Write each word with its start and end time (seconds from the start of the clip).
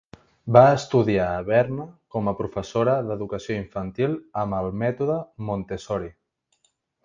Va 0.55 0.61
estudiar 0.77 1.27
a 1.33 1.43
Berna 1.49 1.85
com 2.15 2.31
a 2.31 2.33
professora 2.41 2.97
d'educació 3.11 3.59
infantil 3.67 4.19
amb 4.45 4.61
el 4.63 4.73
mètode 4.87 5.23
Montessori. 5.53 6.15